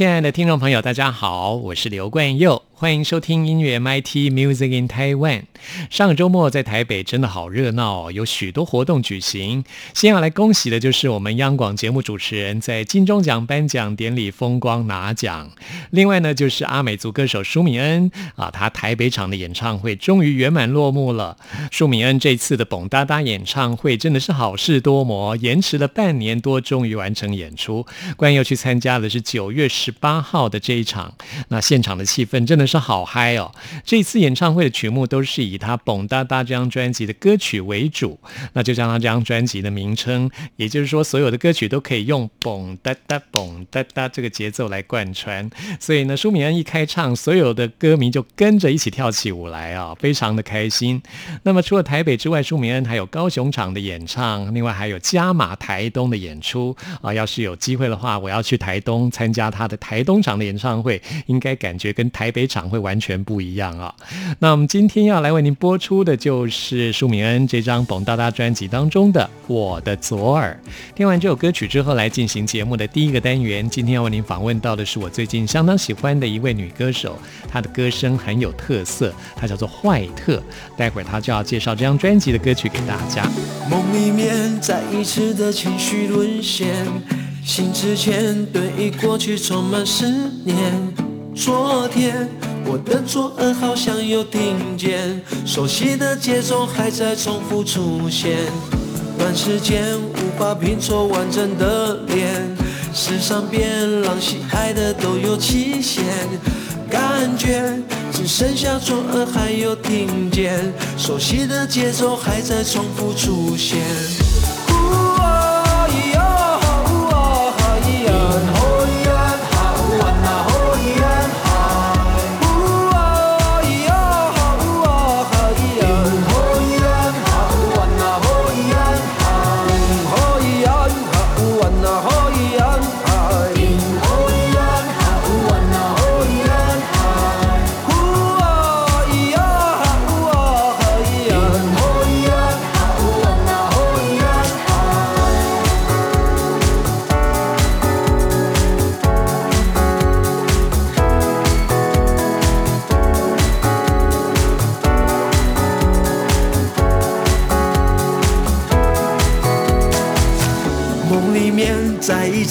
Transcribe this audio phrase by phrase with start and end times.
[0.00, 2.62] 亲爱的听众朋友，大家好，我是刘冠佑。
[2.80, 5.42] 欢迎收听音乐 MIT Music in Taiwan。
[5.90, 9.62] 上个周末在台北真的好热闹，有许多活动举行。
[9.92, 15.50] 先要来恭喜的就是我们央广节目主持人在金钟奖颁奖典礼风光拿奖。
[15.90, 21.36] 另外呢，就是阿美族歌手舒米恩啊，他台北场的演唱会终于圆满落幕了。
[21.70, 27.84] 舒米恩这次的蹦哒哒演唱会真的是好事多磨，延迟了半年多，终于完成演出。
[28.16, 31.12] 关于要去参加的是九月十八号的这一场，
[31.48, 32.69] 那现场的气氛真的。
[32.70, 33.52] 是好嗨哦！
[33.84, 38.20] 这次演唱会的曲目都是以他《蹦哒哒》这张专辑的歌曲为主，
[38.52, 45.50] 那就像他这张专辑的名称，也就是说，所有的歌曲都可以用“蹦哒哒蹦哒哒”这个节奏来贯穿。
[45.80, 51.02] 所以呢，舒敏恩一开唱，所有的歌迷就跟着一起跳起舞来啊，非常的开心。
[51.42, 57.12] 那么除了台北之外，舒敏恩还有高雄场的演唱，另外还有加码台东的演出啊。
[57.12, 62.59] 要是有机会的话，我要去台东参加他的台东场的演唱会，应该感觉跟台北场。
[62.68, 63.94] 会完全不一样啊！
[64.38, 70.58] 那我们今天要来为您播出的就是舒敏恩这张《蹦哒哒》专辑当中的《我的左耳》。
[70.96, 73.68] 听完这首歌曲之后，来进行节目的第一个单元。
[73.68, 80.42] 今天要为您访问到的是我最近相当喜欢的一位女歌手，她的歌声很有特色，她叫做坏特。
[80.76, 83.28] 待会儿她就要介绍这张专辑的歌曲给大家。
[83.70, 86.86] 梦里面再一次的情绪沦陷，
[87.44, 90.06] 醒之前对过去充满思
[90.44, 91.09] 念。
[91.34, 92.28] 昨天，
[92.66, 98.38] 我的左耳好像又听见熟悉的节奏还在重复出现。
[99.16, 102.56] 短时间无法拼凑完整的脸，
[102.92, 106.04] 世上变浪喜爱的都有期限。
[106.90, 107.78] 感觉
[108.12, 114.29] 只剩下左耳还有听见熟悉的节奏还在重复出现。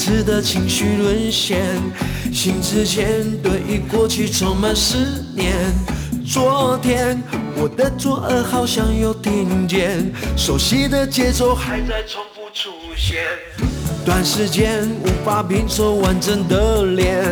[0.09, 1.63] 次的情绪沦陷，
[2.33, 4.97] 醒之前对于过去充满思
[5.35, 5.53] 念。
[6.25, 7.21] 昨天
[7.55, 13.19] 我的左耳好像又听见熟悉的节奏还在重复出现。
[14.03, 17.23] 短时间无法拼凑完整的脸，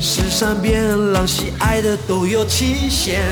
[0.00, 3.22] 世上变浪喜爱的都有期限。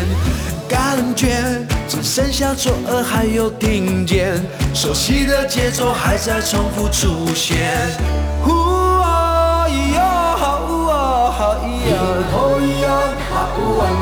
[0.69, 4.35] 感觉只剩下左耳还有听见
[4.75, 8.18] 熟悉的节奏还在重复出现。
[13.59, 13.98] 好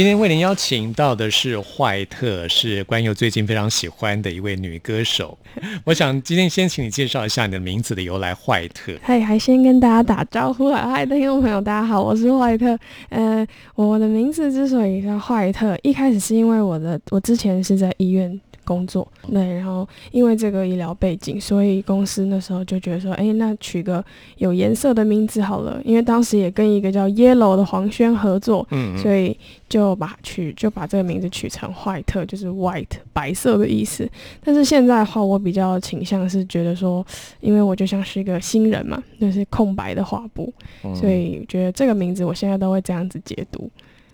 [0.00, 5.38] 今天为您邀请到的是坏特，是关佑最近非常喜欢的一位女歌手。
[5.84, 8.94] 我想今天先请你介绍一下你的名字的由来，坏特。
[9.02, 10.88] 嗨，还先跟大家打招呼啊！
[10.88, 12.78] 嗨，听众朋友，大家好，我是坏特。
[13.10, 18.40] 呃，我的名字之所以叫坏特，一开始是因为我的我之前是在医院。
[18.64, 24.04] 工作对，然后因为这个医疗背景，所以公司那时候就觉得说，哎，那取个
[24.36, 25.80] 有颜色的名字好了。
[25.84, 29.36] 因为当时也跟一个叫 Yellow 的黄轩合作，嗯，所以
[29.68, 34.08] 就把取就把这个名字取成 White，就是 White 白色的意思。
[34.44, 37.04] 但是现在的话，我比较倾向是觉得说，
[37.40, 40.52] 因为我就像是一个新人嘛，就是空白的画布，
[40.94, 43.70] 所以觉得这个名字我现在都会这样子解读。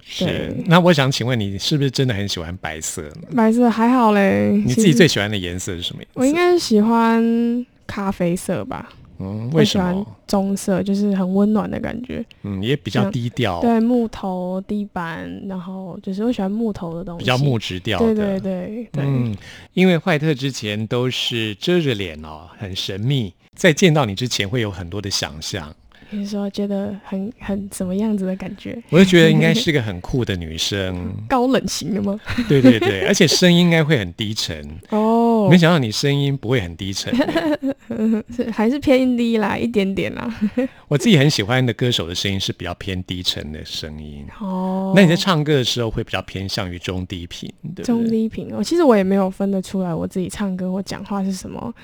[0.09, 3.29] 是，那我想请问你，是不是真的很喜欢白色呢？
[3.35, 4.53] 白色还好嘞。
[4.65, 6.03] 你自己最喜欢的颜色是什么？
[6.15, 8.89] 我应该是喜欢咖啡色吧。
[9.19, 10.07] 嗯，为什么？
[10.29, 12.25] 棕色就是很温暖的感觉。
[12.43, 13.61] 嗯，也比较低调。
[13.61, 17.99] 对，木头地板，然后就是我喜欢木头的东西，比较木质调。
[17.99, 19.05] 对对对对。
[19.05, 19.35] 嗯，
[19.73, 25.75] 因为坏特之前都是遮着脸哦，很神秘，在见到你之前会有很多的想象。
[26.11, 28.81] 你说觉得很很什么样子的感觉？
[28.91, 32.19] 我就觉得应该是个很酷的女生， 高冷型的吗？
[32.49, 35.49] 对对对，而且声音应该会很低沉哦。
[35.51, 37.13] 没想到你声音不会很低沉，
[38.53, 40.33] 还是偏低啦，一点点啦。
[40.89, 44.93] 我自己很喜欢的歌手的声音是比较偏低沉的声音哦。
[44.95, 48.63] 那你在唱歌的时候会比较偏向于中低频，对中低频哦。
[48.63, 51.75] 其实我也没有分得出来，我自己唱歌或讲话是什么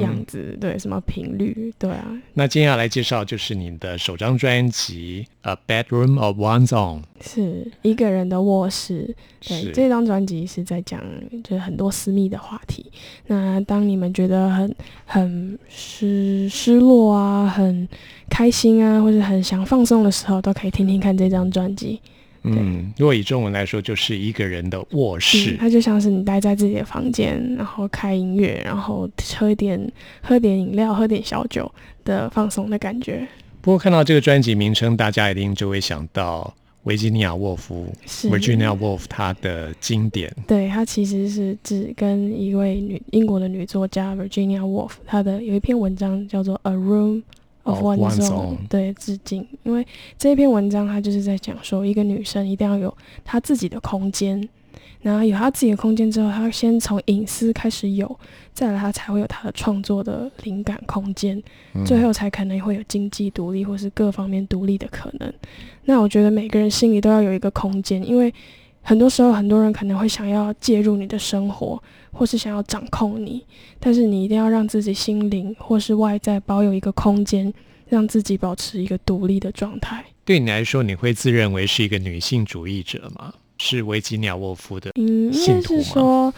[0.00, 2.06] 样子，对什么频率，对啊。
[2.32, 3.65] 那接下来介绍就是你。
[3.70, 9.14] 你的首张专辑《A Bedroom of One's Own》是一个人的卧室。
[9.40, 11.02] 对，这张专辑是在讲
[11.42, 12.86] 就是很多私密的话题。
[13.26, 14.74] 那当你们觉得很
[15.04, 17.88] 很失失落啊，很
[18.30, 22.00] 开心啊，或者很想放松的时候，都可以听听看这张专辑。
[22.48, 25.56] 嗯，如果以中文来说，就是一个人的卧室。
[25.58, 29.92] 它就像是你待在自己的房间，然后开音乐，然后喝点
[30.22, 31.68] 喝点饮料，喝点小酒
[32.04, 33.26] 的放松的感觉。
[33.66, 36.54] 不过看到这个专辑名称，大家一定就会想到
[36.84, 40.32] 维吉尼亚·沃夫 （Virginia Woolf） 她的经典。
[40.46, 47.24] 对，她其实是指跟一位女英国的女作家 Virginia Woolf，她的有一篇文章叫做《A Room
[47.64, 49.44] of One's Own》，对，致敬。
[49.64, 49.84] 因为
[50.16, 54.48] 这一篇文章，它就是在讲说，一个女生一定要有她自己的空间。
[55.00, 58.18] 然后有他自己的空间之后，他先从隐私开始有，
[58.52, 61.40] 再来他才会有他的创作的灵感空间，
[61.84, 65.32] 最后才可能会有经济独立或是各方面独立的可能。
[65.84, 68.32] 那我觉得每个人心里都要有一个空间，因为
[68.82, 73.44] 很多时候很多人可能会想要介入你的生活，或是想要掌控你，
[73.78, 77.52] 但是你一定要让自己心灵或是外在保有一个空间，
[77.88, 80.04] 让自己保持一个独立的状态。
[80.24, 83.32] 对你来说，你会自认为是一个女性主义者吗？
[83.66, 86.32] 是维吉尼亚·沃夫的嗯，应该是说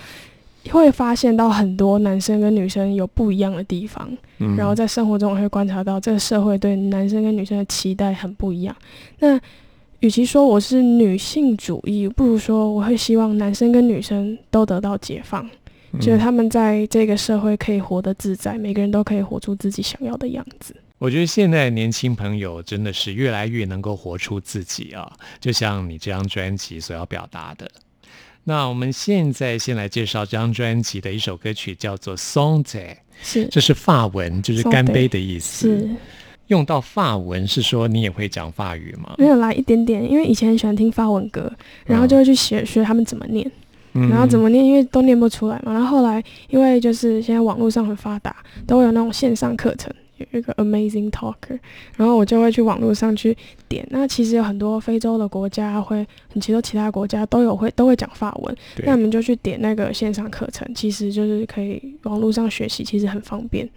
[0.70, 4.10] 会发现到很多男生跟女生有不一样的地方，
[4.56, 8.74] 然后在生活中会观察到这个社会对男生跟女生的期待很不一样。
[9.18, 9.38] 那
[10.00, 15.48] 与其说我是女性主义，不如说我会希望男生跟女生都得到解放，
[16.00, 20.74] 就是他们在这个社会可以活得自在，每个人都可以活出自己想要的样子。
[20.98, 27.70] 我觉得现在年轻朋友真的是越来越能够活出自己啊，就像你这张专辑所要表达的。
[28.44, 32.64] 那我们现在先来介绍这张专辑的一首歌曲，叫做《Song》，
[33.22, 35.68] 是这是法文，就是干杯的意思。
[35.68, 35.88] 是
[36.46, 39.14] 用到法文是说你也会讲法语吗？
[39.18, 41.52] 没有啦，一点点，因为以前很喜欢听法文歌，
[41.84, 43.48] 然后就会去学学他们怎么念，
[43.92, 45.72] 然后怎么念，因为都念不出来嘛。
[45.74, 48.34] 然后后来因为就是现在网络上很发达，
[48.66, 49.94] 都有那种线上课程。
[50.18, 51.58] 有一个 amazing talker，
[51.96, 53.36] 然后我就会去网络上去
[53.68, 53.86] 点。
[53.90, 56.06] 那其实有很多非洲的国家会，
[56.40, 58.56] 其多其他国家都有会都会讲法文。
[58.84, 63.68] 那我们就去点那个线上课程，其实就是可以网络上学习，其实很方便。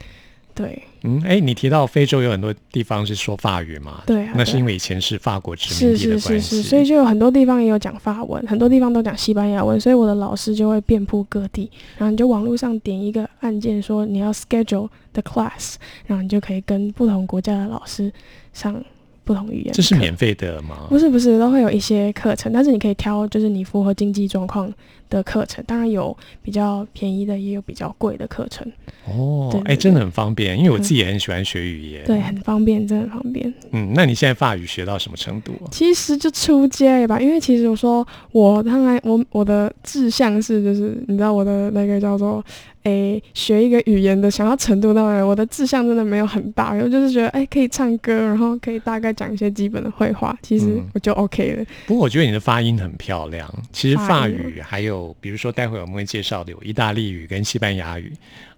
[0.61, 4.03] 对，嗯，哎，你提到非洲有很多地方是说法语吗？
[4.05, 11.69] 对啊，那是因为以前是法国殖民地的关系，所以就有很多地方也有讲法文，很多地方都讲西班牙文，所以我的老师就会遍布各地。
[11.97, 15.75] 然后你就网络上点一个按键，说你要 schedule the class，
[16.05, 18.11] 然后你就可以跟不同国家的老师
[18.53, 18.83] 上。
[19.23, 20.87] 不同语言，这是免费的吗？
[20.89, 24.71] 不是不是，都会有一些课程，但是你可以挑，就是你符合经济状况
[25.09, 25.63] 的课程。
[25.67, 28.69] 当然有比较便宜的，也有比较贵的课程。
[29.05, 32.03] 哦，哎，真的很方便，因为我自己也很喜欢学语言。
[32.05, 33.53] 对，很方便，真的很方便。
[33.71, 35.53] 嗯，那你现在法语学到什么程度？
[35.71, 42.43] 其实就初阶吧，因为其实我说我当然我我的志向是就是你知道我的那个叫做
[42.83, 51.65] 诶，学一个语言的想要程度，当然我的志向真的没有很大，然后就是觉得，哎，可以唱歌，然后可以大概讲一些基本的绘画，其实我就 OK 了。
[51.85, 53.47] 不过我觉得你的发音很漂亮。
[53.71, 58.11] 其实法语还有，比如说待会我们会介绍的有意大利语跟西班牙语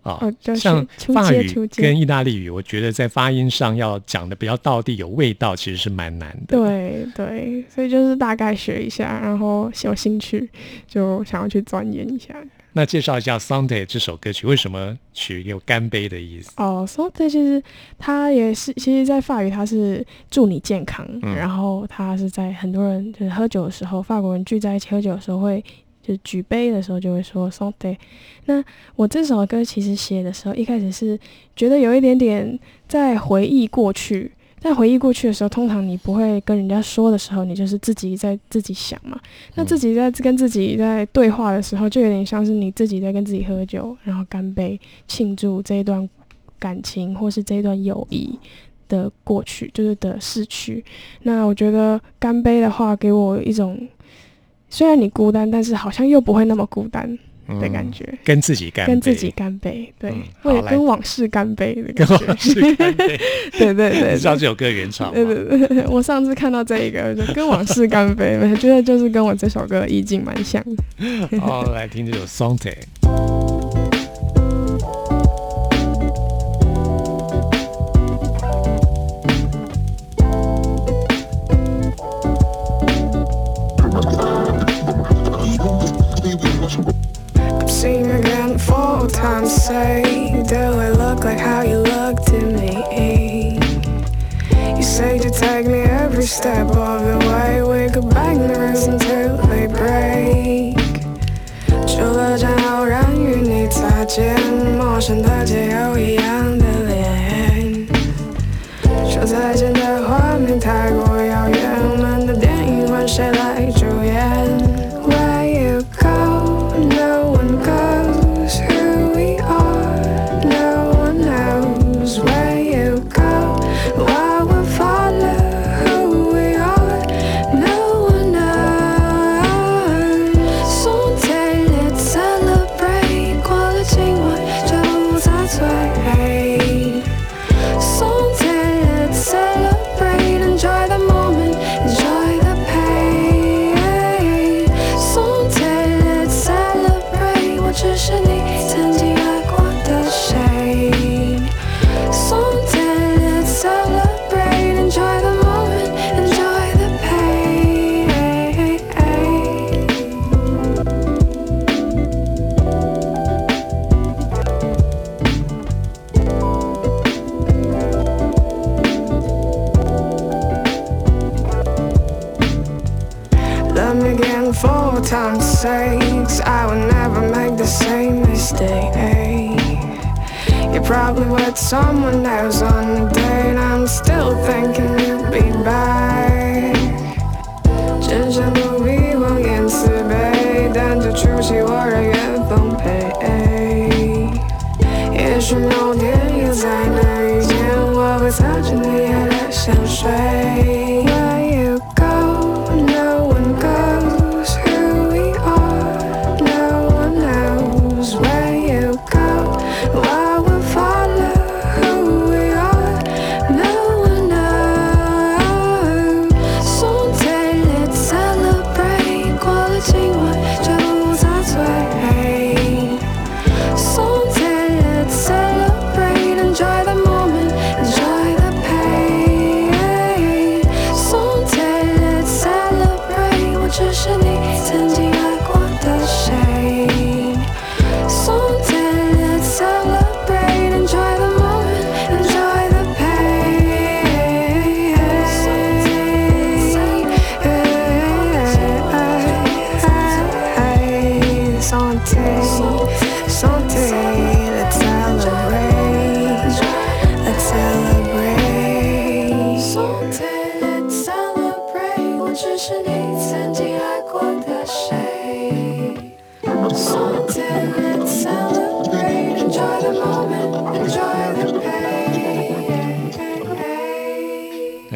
[0.04, 0.20] 啊，
[0.56, 6.58] 像法语跟意大利语，我觉得在发音上要讲的比较到地有味道，其实是蛮难的。
[6.58, 10.50] 对对，所以就是大概学一下，然后有兴趣
[10.88, 12.34] 就想要去钻研一下。
[12.76, 16.52] 那介绍一下《Sunday》这首歌曲，为什么取有干杯的意思？
[16.58, 17.62] 哦，《Sunday》其实
[18.00, 25.64] 它也是，其实，在法语它是祝你健康，然后它是在很多人就是喝酒的时候，法国人聚在一起喝酒的时候，会
[26.02, 27.94] 就是举杯的时候就会说《Sunday》。
[28.46, 28.64] 那
[28.96, 31.20] 我这首歌其实写的时候，一开始是
[31.56, 34.32] 觉得有一点点在回忆过去。
[34.64, 39.20] 在回忆过去的时候，通常你不会跟人家说的时候，你就是自己在自己想嘛。
[39.56, 46.10] 那自己在跟自己在对话的时候，就有点像是你自己在跟自己喝酒，然后干杯庆祝这一段
[46.58, 48.40] 感情或是这一段友谊
[48.88, 50.82] 的过去，就是的逝去。
[51.24, 53.78] 那我觉得干杯的话，给我一种
[54.70, 57.20] 虽然你孤单，但是好像又不会那么孤单。
[57.60, 63.20] 的感觉，跟自己干，跟自己干杯，对，为跟往事干杯的感觉，跟往事干杯，
[63.58, 71.40] 对对对，你知道这首歌原唱对对对，我上次看到这一个，就跟往事干杯， 我觉得就是跟我这首歌意境蛮像的。
[71.40, 72.74] 好，来听这首《Sonte》。
[89.23, 90.03] times say,
[90.49, 93.59] Do I look like how you look to me?
[94.77, 97.63] You say to take me every step of the way.
[97.63, 100.77] We could bang the rules until they break.
[101.87, 104.37] 除了战后让与你擦肩，
[104.79, 107.87] 陌生的街有一样的脸。
[109.11, 111.59] 说再见的画面太过遥远，
[111.91, 113.42] 我们的电影换谁来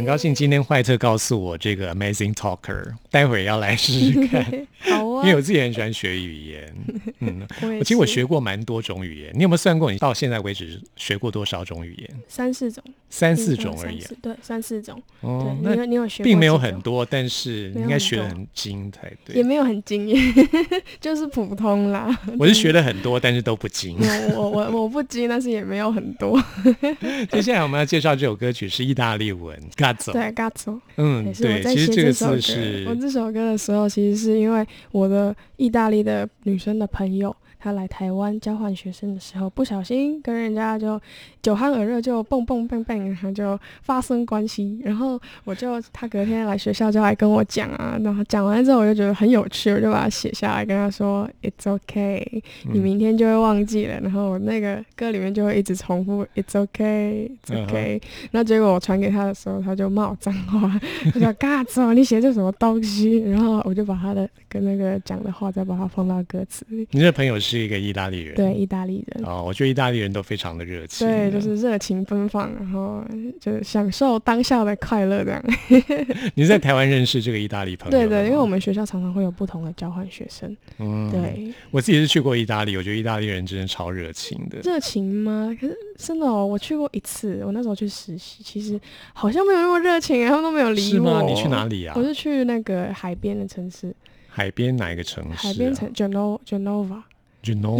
[0.07, 4.41] 高兴今天坏特告诉我这个 Amazing Talker，待会儿要来试试看。
[4.79, 6.75] 好啊，因为我自己很喜欢学语言。
[7.19, 9.33] 嗯，我其实我学过蛮多种语言。
[9.35, 12.09] 你有没有算过，你到现在为止学过多少种语言？
[12.29, 14.01] 三四种，三四种而已。
[14.21, 14.97] 对，三四种。
[15.19, 16.23] 哦，那你有学？
[16.23, 19.35] 并没有很多，但是应该学的很精才对。
[19.35, 20.15] 也没有很精，
[21.01, 22.17] 就是普通啦。
[22.39, 23.97] 我是学了很多，但是都不精。
[24.33, 26.41] 我我我不精，但是也没有很多。
[27.29, 29.59] 接下来我们要介绍这首歌曲是意大利文
[30.13, 30.79] 对，got so，。
[30.97, 37.35] 嗯，对，其实这个字是我这首歌的时候，其实是因为我的意大利的女生的朋友。
[37.59, 41.01] 她来台湾交换学生的时候，不小心跟人家就
[41.47, 44.81] 酒酣耳热，就蹦蹦蹦蹦，然后就发生关系。
[44.83, 52.21] 然后我就他隔天来学校就来跟我讲啊，然后讲完之后我就觉得很有趣，我就把它写下来，跟他说 "It's okay，
[52.71, 53.99] 你明天就会忘记了。
[54.01, 58.01] 然后我那个歌里面就会一直重复 "It's okay，It's okay"。
[58.31, 60.79] 然后结果我传给他的时候，他就骂我脏话，
[61.13, 63.19] 他说嘎子，你写这什么东西？
[63.19, 66.87] 然后我就把他的跟那个讲的话再把它放到歌词里。
[66.91, 67.47] 你这朋友是？
[67.47, 73.03] 是一个意大利人，对意大利人哦，我觉得意大利人都非常的热情，对，就是热情奔放，然后
[73.39, 75.43] 就享受当下的快乐这样。
[76.35, 77.97] 你在台湾认识这个意大利朋友？
[77.97, 80.55] 对对，因为我们学校常常会有不同的交换学生。
[80.79, 84.59] 嗯，对，我自己是去过意大利，我觉得意大利人真的超热情的。
[84.59, 85.55] 热情吗？
[85.59, 88.79] 可是真的哦，我去过一次，我那时候去实习，其实
[89.13, 91.23] 好像没有那么热情，他们都没有理我。
[91.23, 91.93] 你去哪里啊？
[91.95, 93.95] 我是去那个海边的城市。
[94.27, 95.47] 海边哪一个城市？
[95.47, 97.01] 海边城 Genova Genova。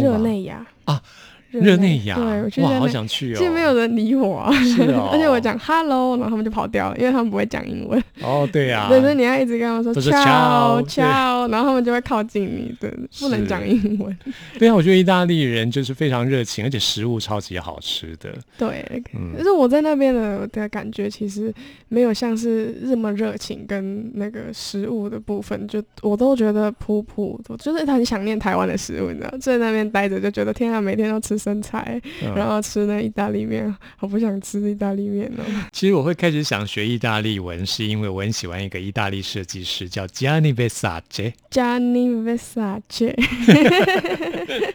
[0.00, 1.02] 热内亚啊。
[1.50, 3.38] 热内亚，对，我哇，好想去哦！
[3.38, 4.40] 其实没有人理我，
[5.10, 7.98] 而且我讲 hello，然后他们就跑掉了，因为他们不会讲英文。
[8.20, 14.14] 哦，对呀，对，所以你要一直跟他们说 ciao ciao，然后他们就会靠近你，对，不能讲英文。
[14.58, 18.28] 对啊，我觉得意大利人就是非常热情，而且食物超级好吃的。
[18.58, 19.02] 对，
[19.34, 21.50] 可是我在那边的的感觉其实
[21.88, 31.37] 没有像是这么热情，跟那个食物的部分，就我都觉得普普，我就是很想念台湾的食物，你知道，在那边待着就觉得天啊，每天都吃。
[31.38, 32.00] 生菜，
[32.34, 35.44] 然后吃那意大利面，好不想吃意大利面哦。
[35.72, 41.32] 其实我会开始想学意大利文，是因为我很喜欢一个意大利设计师，叫 Gianni Versace。
[41.50, 43.14] Gianni Versace，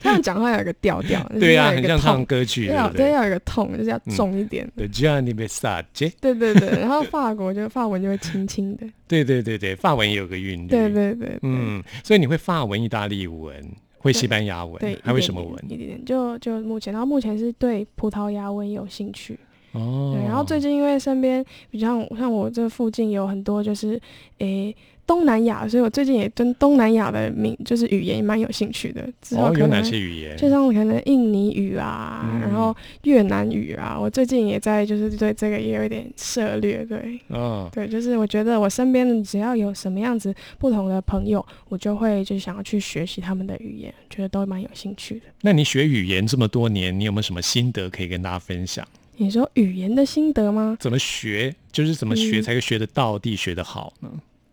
[0.00, 4.68] 他们讲话有一个调调， 对啊，很像唱歌剧，对，要有一个痛，就是要重一点。
[4.76, 6.12] 对，Gianni Versace。
[6.20, 8.86] 对对对，然后法国就法文就会轻轻的。
[9.06, 10.68] 对对对对，法文也有个韵律。
[10.68, 13.54] 对对对，嗯，所以你会法文、意大利文。
[13.98, 15.64] 会西班牙文，对，还会什么文？
[15.64, 19.38] 一点点，就就目前，然后目前是对葡萄牙文有兴趣。
[19.72, 24.00] 哦，对，然后最近因为身边比较像我这附近有很多就是
[24.38, 24.74] 诶。
[25.08, 29.02] 东南亚，所以我最近也对东南亚的名就是语言蛮有兴趣的。
[29.30, 30.36] 哦，有哪些语言？
[30.36, 36.84] 就像可能印尼语啊，然后越南语啊，我最近也在就是对这个也有一点涉猎。
[36.84, 45.22] 对，嗯，对，就是我觉得我身边只要有什么样子不同的朋友，我就会就想要去学习他们的语言，觉得都蛮有兴趣的。
[45.40, 48.86] 那你学语言这么多年，你有没有什么心得可以跟大家分享？
[49.16, 50.76] 你说语言的心得吗？
[50.78, 51.54] 怎么学？
[51.72, 54.10] 就是怎么学才会学得到地，学得好呢？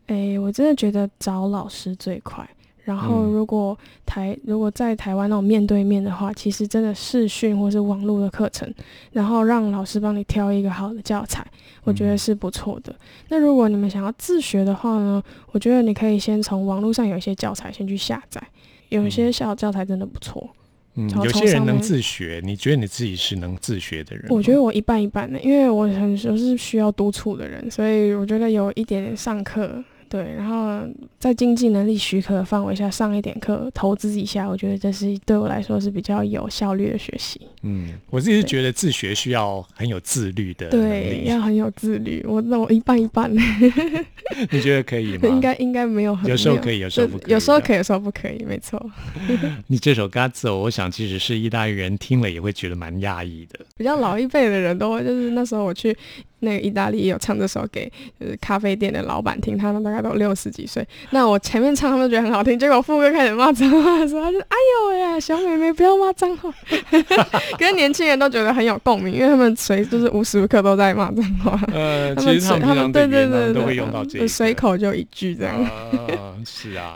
[0.07, 2.47] 哎，我真的觉得找老师最快。
[2.83, 8.71] 然后，如果台如果在台湾那种面对面的话，其实真的视讯或是网络的课程，
[9.11, 11.43] 然后让老师帮你挑一个好的教材，
[11.83, 12.95] 我觉得是不错的。
[13.29, 15.19] 那如果你们想要自学的话呢，
[15.51, 18.39] 我觉得你可以先从网络上有一些教材先去下载，
[18.89, 20.47] 有一些小教材真的不错。
[20.93, 24.27] 嗯，有些人能自学，你觉得你自己是能自学的人？
[24.29, 29.83] 我觉得我一半一半的，因为我很我是需要督促的人，所以我觉得有一点上课。
[30.15, 30.87] 对，然后
[31.19, 37.41] 在经济能力许可的范围下上一点课，投资一下，我觉得这是对我来说是比较有效率的学习。
[37.63, 42.23] 嗯，我自己是觉得自学需要很有自律的对，要很有自律。
[42.25, 43.29] 我那我一半一半。
[44.51, 45.27] 你觉得可以吗？
[45.27, 48.81] 应该应该没有很有时候可以，有时候不可以，有时候可以，有时候不可以，没错。
[49.67, 53.59] 你这首《Gazzo》，我想其实是意大利人听了也会觉得蛮压抑的。
[53.75, 55.93] 比较老一辈的人都会，就是那时候我去。
[56.45, 60.87] 那个意大利也有唱这首给就是咖啡店的老板听，他们大概都六十几岁。
[61.09, 64.55] 那我前面唱他们觉得很好听，结果副歌开始骂脏话的时候，他就哎
[64.91, 66.49] 呦呀，小妹妹不要骂脏话。
[67.59, 71.59] 跟年轻人都觉得很有共鸣，因为他们随就是无时无刻都在骂脏话。
[71.73, 75.55] 呃，其实他们对对对都会用到这，随口就一句这样。
[76.45, 76.95] 是啊，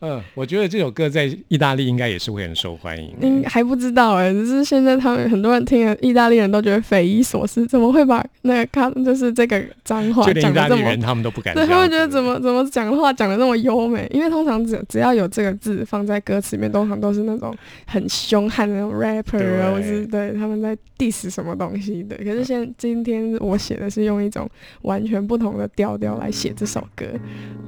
[0.00, 3.14] 嗯，我觉得这首歌在意大利应该也是会很受欢迎。
[3.20, 17.54] 嗯，还不知道哎，只是现在他们很多人听了，意大利人都觉得匪夷所思，怎么会把那个他就是这个脏话讲的这么，他们都不敢，对，他们觉得怎么怎么讲的话讲的那么优美，因为通常只只要有这个字放在歌词里面，通常都是那种
[17.86, 22.16] 很凶悍的那种 rapper 啊，或是对他们在 diss 什么东西的。
[22.18, 24.48] 可是现今天我写的是用一种
[24.82, 27.06] 完全不同的调调来写这首歌，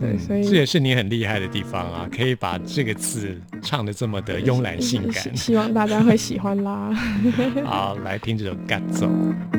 [0.00, 6.90] 对，所以这也是你很厉害的地方啊，可以把这个字唱的这么的慵懒性感， 希望大家会喜欢啦。
[7.64, 8.52] 好，来听这首
[8.92, 9.08] 《z o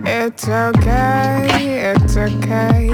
[0.06, 2.90] It's okay, it's okay.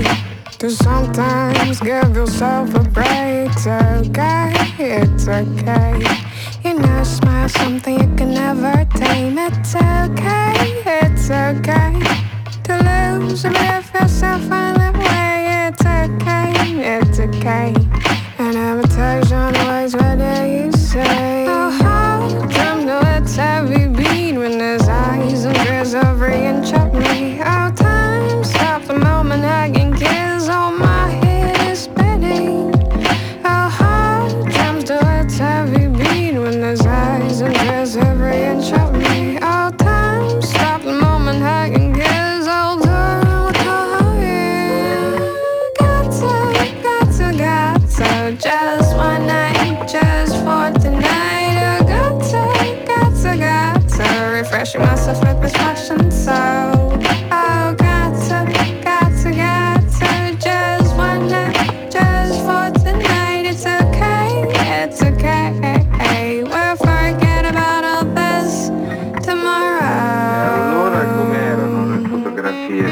[0.59, 3.49] To sometimes give yourself a break.
[3.51, 5.99] It's okay, it's okay.
[6.63, 9.37] You know, smile something you can never tame.
[9.37, 11.93] It's okay, it's okay.
[12.65, 15.67] To lose a bit of yourself and live away.
[15.67, 17.73] It's okay, it's okay.
[18.37, 19.53] And never touch on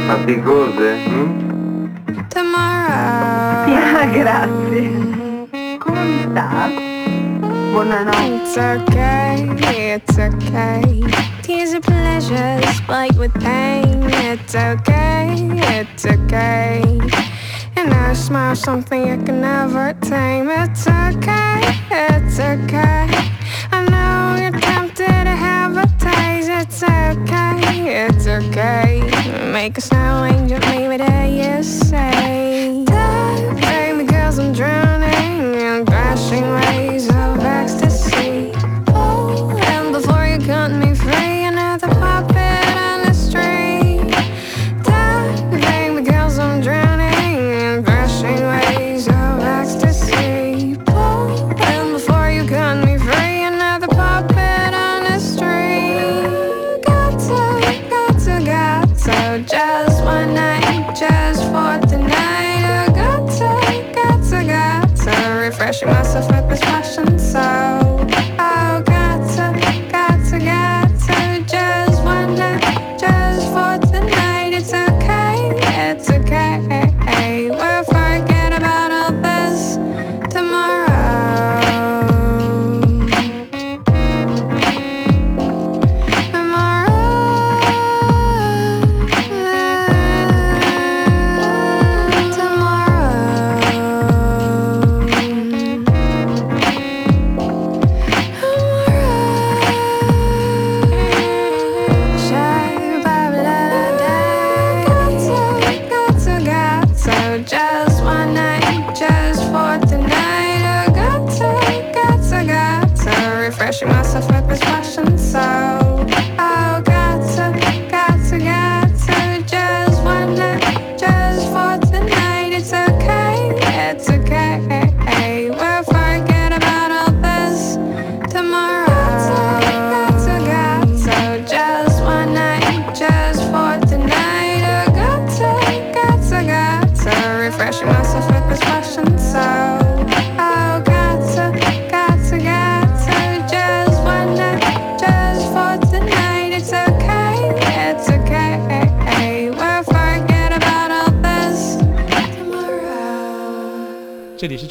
[0.08, 0.90] Faticose?
[1.06, 2.28] hm?
[2.30, 2.76] Tomorrow.
[3.98, 4.90] Ah, grazie.
[5.80, 6.70] Come sta?
[7.72, 8.40] Buonanotte.
[8.40, 11.04] It's okay, it's okay.
[11.42, 14.04] Tears of pleasure spiked with pain.
[14.08, 15.34] It's okay,
[15.82, 16.82] it's okay.
[17.76, 20.50] And I smile something you can never tame.
[20.50, 23.37] It's okay, it's okay.
[27.76, 29.02] It's okay.
[29.52, 32.67] Make a snow angel, maybe that you say.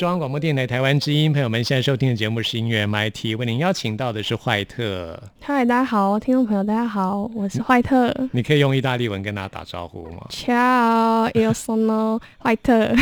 [0.06, 8.12] 中央广播电台台湾之音，朋友们现在收听的节目是音乐 MIT，为您邀请到的是坏特，嗨，大家好，听众朋友，大家好，我是坏特。
[8.32, 12.92] 你可以用意大利文跟大家打招呼吗？Ciao, io sono 坏 特。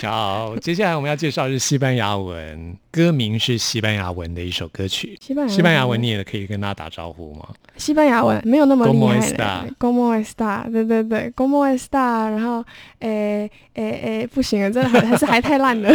[0.00, 5.18] 好，接下来我们要介绍的是西班牙文，歌名是西班牙文的一首歌曲。
[5.20, 7.48] 西班牙西班牙文你也可以跟大家打招呼吗？
[7.76, 8.92] 西班牙文没有那么厉
[9.36, 9.68] 害。
[9.76, 10.70] Como está？
[10.70, 12.30] 对对对，Como está？
[12.30, 12.64] 然后，
[13.00, 15.90] 诶诶诶，不行了，真的还还是还太烂了。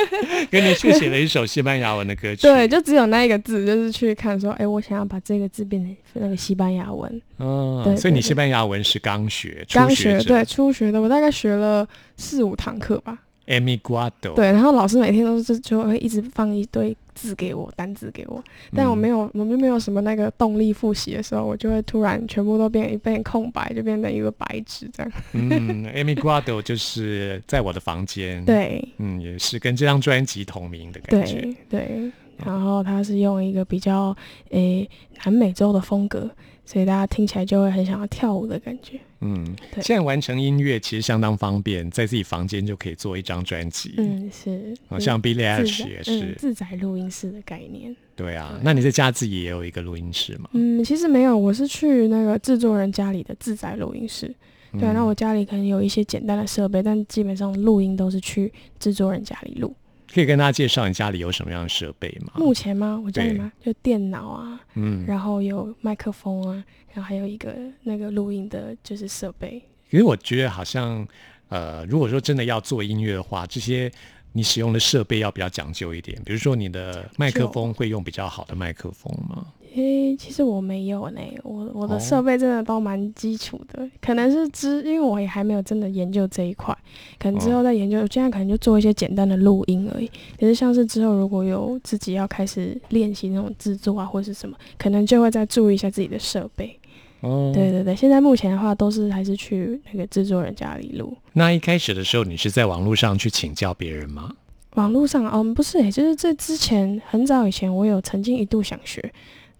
[0.50, 2.42] 跟你去写了一首西班牙文的歌曲。
[2.42, 7.22] 对，就只有那一个字，就是去看说，哎，我想要把这个字变成那个西班牙文。
[7.38, 13.18] 嗯，对所以你西班牙文是刚学，刚学对初学的，我大概学了四五堂课吧。
[13.46, 14.34] ，emigrado。
[14.34, 18.42] 对，然后老师每天都是就会一直放一堆字给我，单字给我，
[18.74, 25.12] 但我嗯没有，我们没有什么那个动力复习的时候，我就会突然全部都变一变空白，就变成一个白纸这样。
[25.32, 31.40] 嗯， emigrado 就是在我的房间。，对嗯，也是跟这张专辑同名的感觉。
[31.40, 32.12] 对对，
[32.44, 34.16] 然后他是用一个比较
[34.50, 34.88] 诶
[35.24, 36.30] 南美洲的风格，
[36.64, 38.98] 所以大家听起来就会很想要跳舞的感觉。
[39.20, 46.34] 嗯，对现在完成音乐其实相当方便，在自己房间就可以做一张专辑。，嗯，是，好像 Billie Eilish 也是嗯、。
[46.38, 47.94] 自在录音室的概念。
[48.14, 50.48] 对啊，那你在家自己也有一个录音室吗？
[50.52, 54.32] 嗯，其实没有，我是去那个制作人家里的自在录音室。
[54.78, 59.74] 对那我家里可能有一些简单的设备，但基本上录音都是去制作人家里录。
[60.12, 62.32] 可以跟大家介绍你家里有什么样的设备吗？
[62.36, 63.00] 目前吗？
[63.04, 63.52] 我家里对吗？
[63.62, 69.62] 就电脑啊，嗯，然后有麦克风啊，然后还有一个那个录音的，就是设备。
[69.90, 71.06] 因为我觉得好像，
[71.48, 73.90] 呃，如果说真的要做音乐的话，这些
[74.32, 76.20] 你使用的设备要比较讲究一点。
[76.24, 79.46] 比如说你的麦克风会用比较好的麦克风吗？
[79.74, 86.76] 诶，其实我没有呢，我我的哦设备真的都蛮基础的，可能是之，因为我也还没有真的研究这一块，
[87.18, 87.98] 可能之后再研究。
[88.10, 90.10] 现在可能就做一些简单的录音而已。
[90.38, 96.78] 可是像是之后如果有自己要开始练习那种制作啊，或是什么，可能就会再注意一下自己的设备。
[97.20, 101.16] 哦，对对对，现在目前的话都是还是去那个制作人家里录。
[101.32, 104.32] 那一开始的时候，你是在网络上去请教别人吗？
[104.74, 109.12] 网络上，嗯，不是诶，就是这之前很早以前，我有曾经一度想学，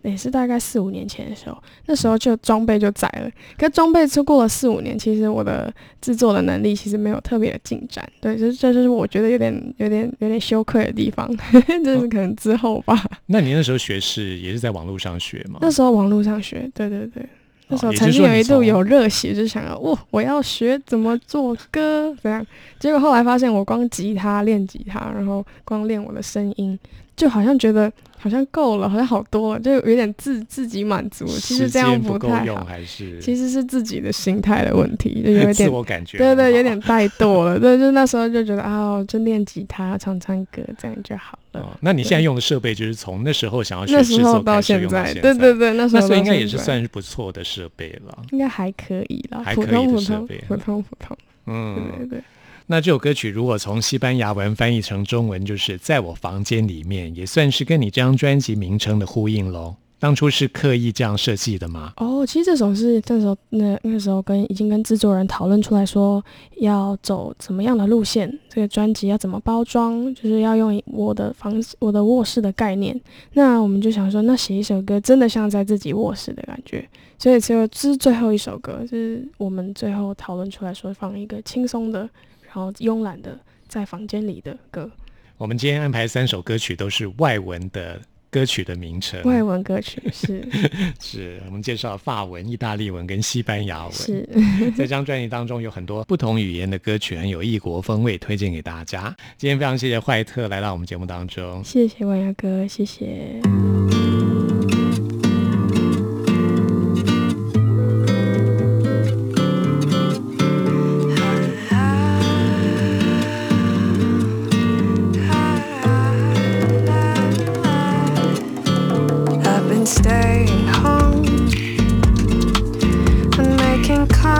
[0.09, 3.31] 也是大概四五年前的时候，那时候就装备就在了。
[3.57, 8.09] 可装备出过了四五年，其实我的制作的能力其实没有特别的进展。
[8.21, 11.29] 对，这这就是我觉得有点有点有点羞愧的地方，
[11.85, 13.01] 这是可能之后吧。
[13.27, 15.59] 那你那时候学是也是在网络上学吗？
[15.61, 17.25] 那时候网络上学，对对对。
[17.71, 22.42] 那时候曾经有一度有热血，就想要哇，我要学怎么做歌，这样。
[22.79, 26.79] 结果后来发现，我光吉他练吉他，然后光练我的声音，
[27.14, 31.25] 就好像觉得好像够了，好像好多了，就有点自自己满足。
[31.27, 35.71] 其实这样不太好，还是其实是自己的心态的问题，就有点。
[35.73, 37.59] 我感觉对对，有点怠惰了。
[37.61, 41.61] 对，就那时候就觉得啊，就练吉他、唱唱歌，这样就好了。
[41.61, 48.19] 哦，那你现在用的设备就是从那时候想要学那制作时候到开始用到在，对对对，那时候应该也是算是不错的设备了。
[48.33, 52.23] 应该还可以了，还普可以的设通普通普通普通，对嗯，对对。
[52.71, 59.77] 那这首歌曲如果从西班牙文翻译成中文，就是在我房间里面，也算是跟你这张专辑名称的呼应喽。
[59.99, 61.95] 当初是刻意这样设计的吗？
[61.97, 66.23] 哦，其实这首是那时候那那时候跟已经跟制作人讨论出来说
[66.59, 73.01] 要走怎么样的路线，这个专辑要怎么包装，就是要用我的房我的卧室的概念。
[73.33, 76.87] 那我们就想说，那写一首歌真的像在自己卧室的感觉，
[77.19, 82.09] 所以只有这最后一首歌，就是我们最后讨论出来说放一个轻松的，
[82.49, 84.91] 然后慵懒的在房间里的歌，
[85.37, 90.43] 我们今天安排三首歌曲都是外文的歌曲的名称，外文歌曲是
[90.99, 93.93] 是我们介绍法文、意大利文跟西班牙文。
[93.93, 94.27] 是。
[94.61, 99.15] 在这张专辑当中有很多不同语言的歌曲，很有异国风味，推荐给大家。
[99.37, 101.63] 今天非常谢谢坏特来到我们节目当中。
[101.63, 103.39] 谢谢万亚哥，谢谢。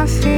[0.09, 0.38] See.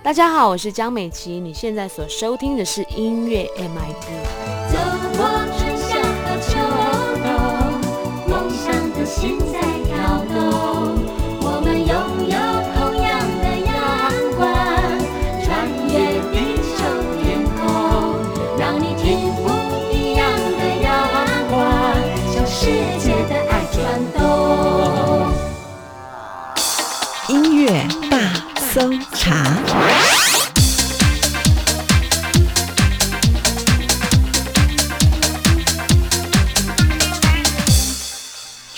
[0.00, 4.57] 大家好，我是江美琪，你现在所收听的是音乐 MIT。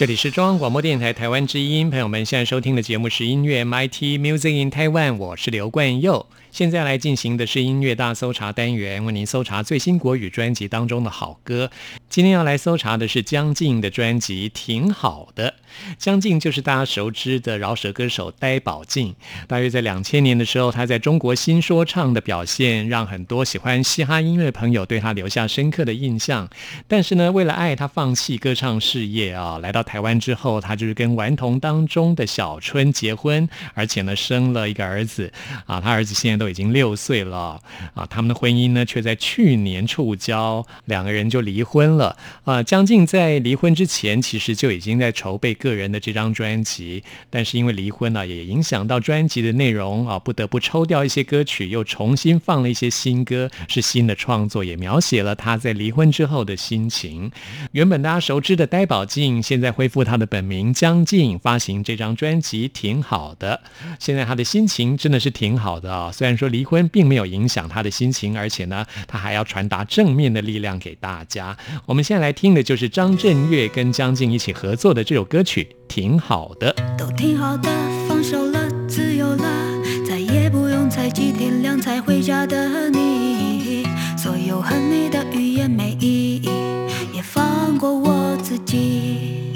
[0.01, 6.25] 这里是中央广播电台台湾之音，朋友们现在收听的节目是音乐 MIT Music in Taiwan，我是刘冠佑。
[6.53, 11.71] 现在来进行的是音乐大搜查单元，为您搜查最新国语专辑当中的好歌。
[12.09, 15.49] 今天要来搜查的是江静的专辑《挺好的》。
[15.97, 19.15] 江静就是大家熟知的饶舌歌手呆宝静。
[19.47, 26.49] 大约在两千年的时候，他在中国新说唱的表现，让很多喜欢嘻哈音乐的朋友对他留下深刻的印象。
[26.89, 35.33] 但是呢，为了爱他放弃歌唱事业啊，来到台湾之后，他就是跟顽童当中的小春结婚，而且呢生了一个儿子
[35.67, 35.81] 啊。
[35.81, 37.61] 他儿子现在都已经六岁了
[37.95, 38.07] 啊。
[38.07, 42.63] 他们的婚姻呢，却在去年触礁，两个人就离婚了啊。
[42.63, 45.51] 江静在离婚之前，其实就已经在筹备。
[45.61, 57.31] 个人的这张专辑，但是因为离婚呢，也影响到专辑的内容啊，不得不抽掉一些歌曲，又重新放了一些新歌，是新的创作，也描写了他在离婚之后的心情。
[57.73, 63.61] 原本大家熟知的呆宝静，现在恢复他的本名江静，发行这张专辑挺好的。
[63.99, 71.57] 现在他的心情真的是挺好的啊，虽然说离婚并没有影响他的心情，而且呢，他还要传达正面的力量给大家。
[71.87, 75.69] 我们现在来听的就是张震岳跟江静一起合作的这首歌曲。
[75.89, 77.69] 挺好的，都挺好的，
[78.09, 79.45] 放手了，自由了，
[80.07, 83.85] 再也不用猜忌天亮才回家的你。
[84.17, 86.51] 所有恨你的语言没意义，
[87.13, 89.51] 也放过我自己。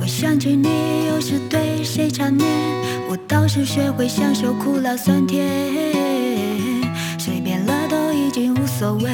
[0.00, 2.46] 回想起你又是对谁缠绵，
[3.10, 5.46] 我倒是学会享受苦辣酸甜。
[7.18, 9.10] 谁变了都已经无所谓，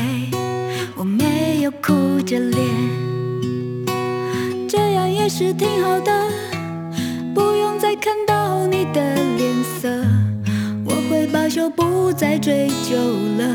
[0.96, 2.60] 我没有哭着脸。
[4.68, 6.28] 这样也是挺好的，
[7.32, 9.00] 不用再看到你的
[9.36, 9.88] 脸色，
[10.84, 12.96] 我会罢休，不再追究
[13.38, 13.46] 了。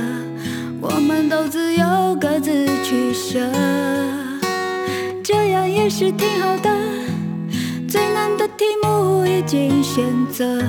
[0.80, 3.40] 我们都自由，各自取舍，
[5.22, 6.70] 这样也是挺好的。
[7.90, 10.62] 最难的题目已经选择，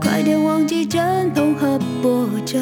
[0.00, 2.56] 快点忘记阵痛和波折，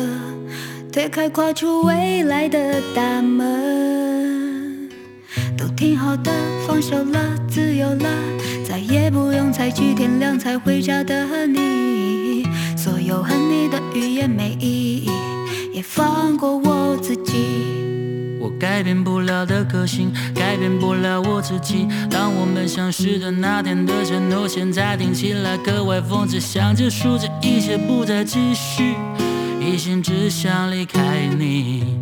[0.91, 4.89] 推开跨出未来的大门，
[5.59, 6.33] 都挺好的，
[6.67, 7.21] 放手了。
[7.47, 8.09] 自由了，
[8.67, 12.49] 再也不用猜几天亮才回家的你。
[12.77, 15.11] 所有恨你的语言没意义，
[15.75, 17.84] 也放过我自己。
[18.65, 21.87] 改变不了的个性，改变不了我自己。
[22.11, 28.97] 当我们相识的那天的承诺，现在听起来格外讽刺，想结束这一切不再继续，
[29.61, 31.99] 一心只想离开你。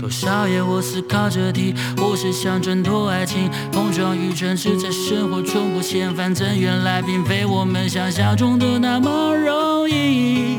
[0.00, 10.58] 多少夜我思考这题，我是想挣脱爱情，碰撞与争执在生活中不嫌反正原来并非我们想象中的那么容易。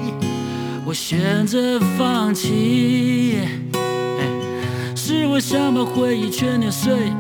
[0.86, 3.40] 我选择放弃，
[5.08, 7.14] 是我想把回忆全碾碎。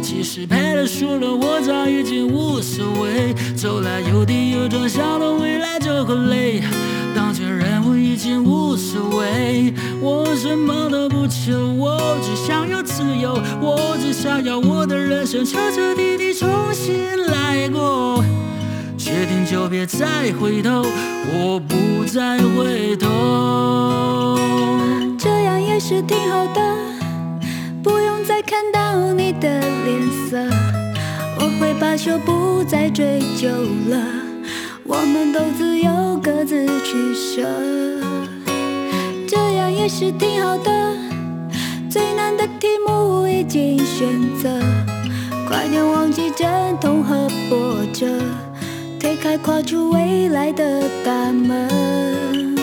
[0.00, 3.34] 其实赔了输了，我早已经无所谓。
[3.56, 6.62] 走来有跌有撞，想到未来就会累。
[7.16, 16.94] 当前任务已经无所谓，我什么都不求，我只想要自由，我只想要我的人生彻彻底底重新
[17.26, 18.22] 来过。
[18.96, 20.84] 决定就别再回头，
[21.34, 24.38] 我不再回头。
[25.18, 26.60] 这样也是挺好的，
[27.82, 30.38] 不用再看到你的脸色，
[31.38, 33.48] 我会罢休，不再追究
[33.88, 33.98] 了。
[34.84, 35.90] 我们都自由，
[36.22, 37.42] 各自取舍，
[39.26, 40.96] 这样也是挺好的。
[41.90, 44.08] 最难的题目已经选
[44.40, 44.48] 择，
[45.48, 46.48] 快点忘记阵
[46.80, 48.06] 痛和波折，
[49.00, 52.56] 推开跨出未来的大门，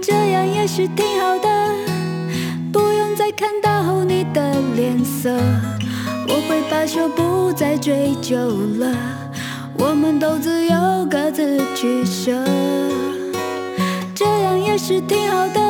[0.00, 1.67] 这样也是挺好的。
[3.18, 5.28] 再看到你的脸色，
[6.28, 8.36] 我会罢休，不再追究
[8.78, 8.94] 了。
[9.76, 12.30] 我们都自由，各自取舍，
[14.14, 15.60] 这样也是挺好的。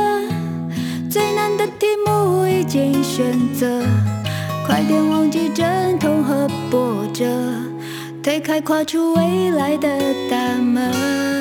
[1.10, 3.24] 最难的题目已经选
[3.54, 3.82] 择，
[4.66, 7.24] 快点忘记阵痛和波折，
[8.22, 9.88] 推开跨出未来的
[10.28, 11.37] 大门。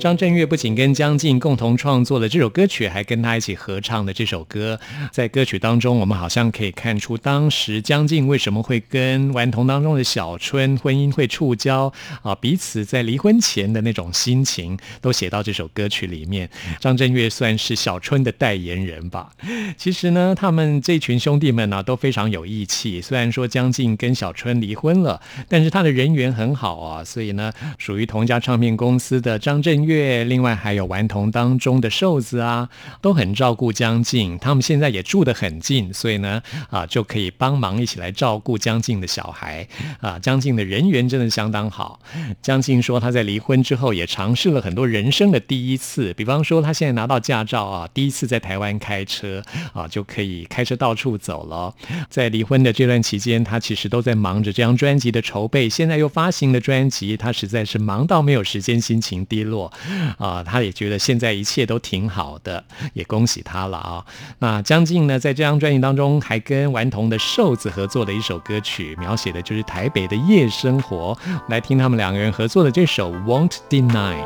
[0.00, 4.80] 张震岳不仅跟江静共同创作了这首歌曲，还跟他一起合唱的这首歌。
[5.12, 11.92] 在歌曲当中，我们好像可以看出当时江静为什么会跟顽童当中的小春婚姻会触礁
[12.22, 16.48] 啊，彼此在离婚前的那种心情都写到这首歌曲里面。
[16.78, 19.30] 张震岳算是小春的代言人吧。
[19.76, 23.02] 其实呢，他们这群兄弟们呢都非常有义气。
[23.02, 29.89] 虽然说江静跟小春离婚了，但是他的人缘很好啊，所以呢，属于同家唱片公司的张震岳。
[29.90, 32.68] 月，另外还有顽童当中的瘦子啊，
[33.00, 34.38] 都很照顾江静。
[34.38, 39.66] 他们现在也住得很近，所以呢，啊，就可以帮忙一起来照顾江静的小孩。
[40.00, 41.98] 啊，江静的人缘真的相当好。
[42.40, 51.74] 江静说，她在离婚之后也尝试了很多人生的第一次，比方说，她现在拿到驾照啊，第一次在台湾开车啊，就可以开车到处走了。
[52.08, 55.68] 在离婚的这段期间，她其实都在忙着这张专辑的筹备。
[55.68, 59.72] 现在又发行了专辑，她实在是忙到没有时间，心情低落。
[60.18, 64.04] 啊，他也觉得现在一切都挺好的，也恭喜他了啊。
[64.38, 71.16] 那江静呢，在这张专辑当中还跟顽童的瘦子合作了一首歌曲，描写的就是台北的夜生活。
[71.48, 74.16] 来听他们两个人合作的这首《Won't Deny》。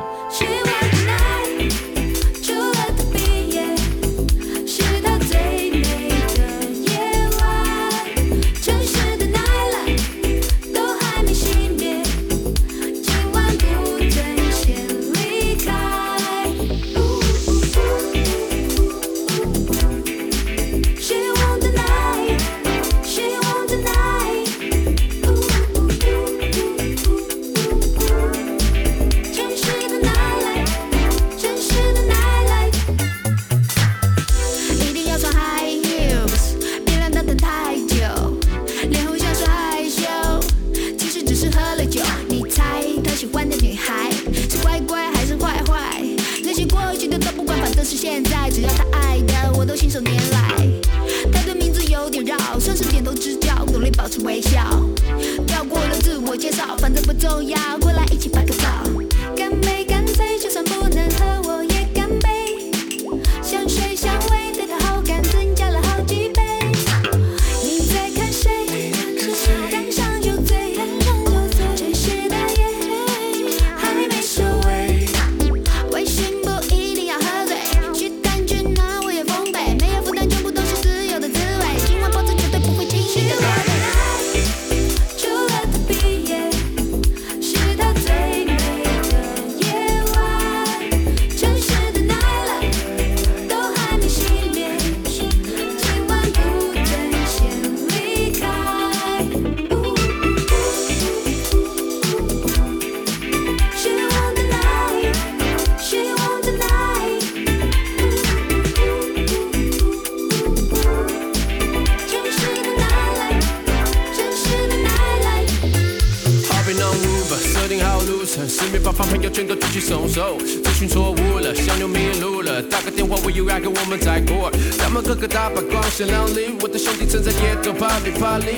[54.21, 54.61] 微笑。
[55.47, 58.53] 跳过了自我介绍反正不重要过来一起拍个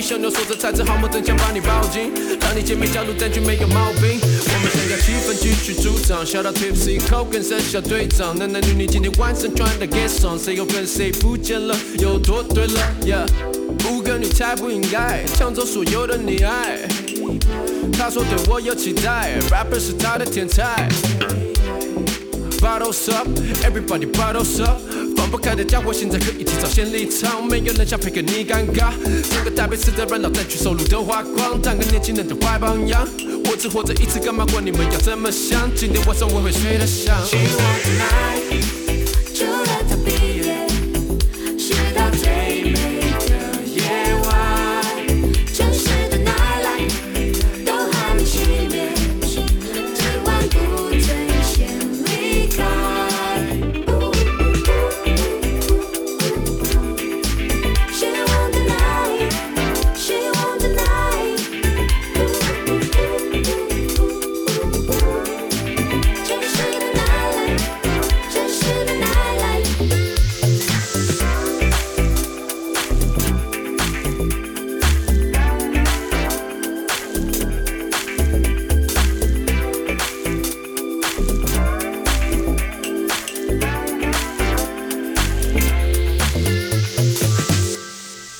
[0.00, 4.20] 小牛说着踩着好梦，真想把你抱紧，让你姐妹加入战局没有毛病。
[4.20, 13.26] 我们想要气氛继续助长，笑到 tipsy c o 跟生小队长，男男女女今天晚上穿的 get on，谁又跟谁不见了，又脱队了？Yeah，
[13.90, 16.78] 五个女才不应该抢走所有的你爱。
[17.98, 20.88] 他说对我有期待，rapper 是他的天才。
[22.60, 24.80] Bottles up，everybody bottles up。
[25.26, 28.92] 放不开的家伙，现在可以提早先离场，没有人想配合你尴尬。
[29.28, 33.04] 整个台北市在热闹，再去收入的花光，当个年轻人的坏榜样。
[33.50, 35.68] 我只活着一次，干嘛管你们要怎么想？
[35.74, 37.16] 今天晚上我会睡得香。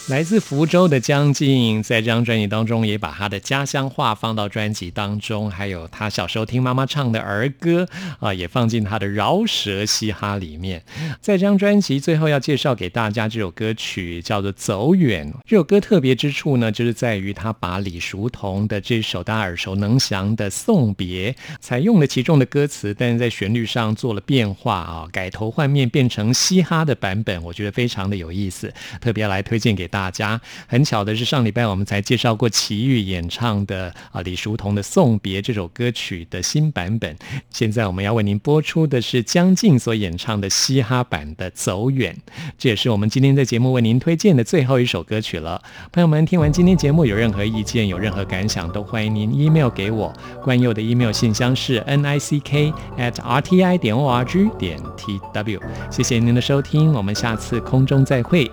[0.09, 7.89] 来自福州的江静，在这张专辑当中也把他的家乡话放到专辑当中，还有他小时候听妈妈唱的儿歌
[8.21, 10.85] 啊，也放进他的饶舌嘻哈里面。
[11.21, 15.29] 在这张专辑最后要介绍给大家这首歌曲叫做《走远》。
[15.45, 29.96] 这首歌特别之处呢，就是在于他把李叔同的这首大家耳熟能详的《送别》采用了其中的歌词，但是在旋律上做了变化啊，改头换面变成嘻哈的版本，我觉得非常的有意思，特别来推荐给大。
[29.97, 30.39] 大家
[30.69, 37.17] 很巧的是，上礼拜我们才介绍过齐豫演唱的啊李叔同的《送别》这首歌曲的新版本。
[37.49, 42.15] 现在我们要为您播出的是江静所演唱的嘻哈版的《走远》，
[42.59, 45.63] 这也是我们今天在节目为您推荐的最后一首歌曲了。
[45.91, 50.13] 朋友们，听完今天节目有任何意见、有任何感想，都欢迎您 email 给我。
[50.45, 54.79] 关佑的 email 信箱是 n i c k at r t i 点 o r g 点
[54.95, 55.59] t w。
[55.91, 58.51] 谢谢您的收听，我们下次空中再会。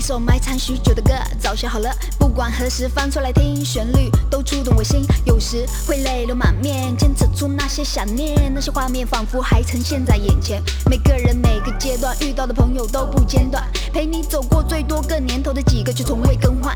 [0.00, 10.62] 一首埋藏许久的歌，早写好了，不管何时翻出来听，旋律都触动我心，有时会泪流满面，牵扯出那些想念，那些画面仿佛还呈现在眼前。
[10.88, 16.74] 每个人每个阶段遇到的朋友都不间断，陪你走过最多个年头的几个却从未更换。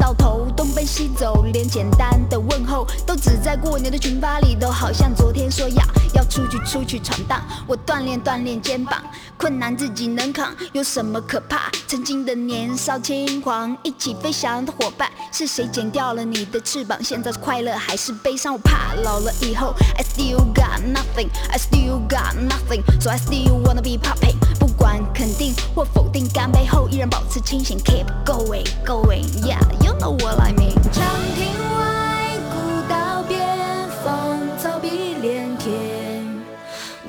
[0.00, 5.84] 到头东奔西走，连简单的问候都只在过年的群发里，都好像昨天说要
[6.14, 7.40] 要出去出去闯荡。
[7.68, 9.00] 我锻炼锻炼肩膀，
[9.36, 11.70] 困难自己能扛，有什么可怕？
[11.86, 12.40] 曾经的。
[12.40, 16.98] 年少轻狂，一起飞翔的伙伴，是谁剪掉了你的翅膀？
[17.04, 18.54] 现在是快乐还是悲伤？
[18.54, 24.36] 我怕老了以后，I still got nothing，I still got nothing，so I still wanna be popping。
[24.80, 30.72] 管肯定或否定，干杯后依然保持清醒，keep going，going，yeah，you know what I mean。
[30.90, 31.04] 长
[31.36, 32.56] 亭外，古
[32.88, 33.38] 道边，
[34.02, 34.88] 芳草碧
[35.20, 36.24] 连天，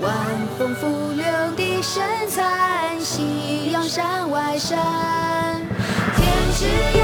[0.02, 0.14] 晚
[0.60, 1.24] 风拂柳
[1.56, 4.78] 笛声残，夕阳山外山。
[6.18, 6.66] 天之
[7.00, 7.01] 涯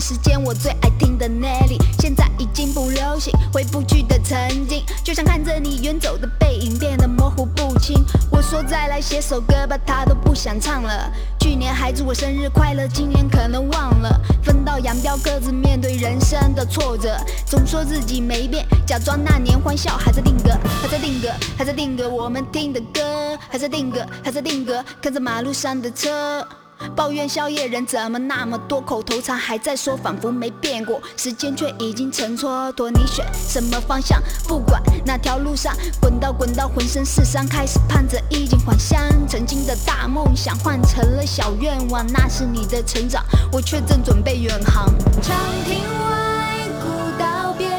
[0.00, 1.78] 时间我最爱听的 Nelly？
[1.98, 8.04] 现在已经不流行，回不去的曾经，就像看着你远走的背影变得模糊不清。
[8.30, 11.10] 我说再来写首歌吧，他都不想唱了。
[11.40, 14.20] 去年还祝我生日快乐，今年可能忘了。
[14.42, 17.16] 分道扬镳，各自面对人生的挫折，
[17.46, 20.50] 总说自己没变，假装那年欢笑还在定格，
[20.82, 26.46] 还在定格，还在定格我们听的歌，还在定格，还在定格，看着马路上的车。
[26.94, 31.00] 抱怨宵夜人怎么那么多，口头禅还在说，仿佛没变过。
[31.16, 32.90] 时间却已经成蹉跎。
[32.90, 34.22] 你选什么方向？
[34.46, 39.00] 不管哪条路上，滚到滚到浑身是伤，开始盼着衣锦还乡。
[39.28, 44.86] 曾经的大梦想换成了小愿望，那是你的成长，我却正准备远航。
[45.22, 47.70] 长亭外，古道边，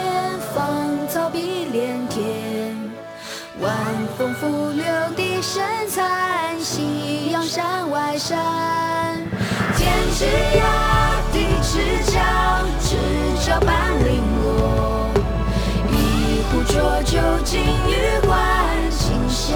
[0.54, 2.76] 芳草碧连天，
[3.62, 3.74] 晚
[4.18, 4.84] 风拂柳
[5.16, 8.36] 笛声残，夕阳山外山。
[9.78, 10.26] 天之
[10.58, 12.20] 涯，地之角，
[12.82, 12.96] 知
[13.46, 13.70] 交半
[14.04, 15.12] 零落。
[15.92, 18.40] 一壶浊酒尽余欢，
[18.90, 19.56] 今宵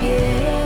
[0.00, 0.61] 别。